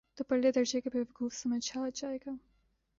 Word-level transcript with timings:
تو 0.15 0.23
پرلے 0.23 0.51
درجے 0.51 0.81
کا 0.81 0.89
بیوقوف 0.93 1.33
سمجھا 1.33 1.89
جائے 1.95 2.17
گا۔ 2.25 2.31